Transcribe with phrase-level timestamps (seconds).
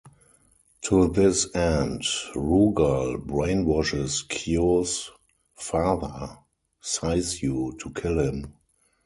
[0.85, 2.01] To this end,
[2.33, 5.11] Rugal brainwashes Kyo's
[5.55, 6.39] father,
[6.83, 8.51] Saisyu, to kill him.